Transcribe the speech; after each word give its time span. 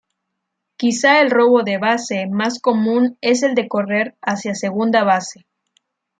Quizá 0.77 1.19
el 1.21 1.29
robo 1.29 1.61
de 1.61 1.77
base 1.77 2.25
más 2.25 2.59
común 2.59 3.19
es 3.21 3.43
el 3.43 3.53
de 3.53 3.67
correr 3.67 4.17
hacia 4.19 4.55
segunda 4.55 5.03
base. 5.03 5.45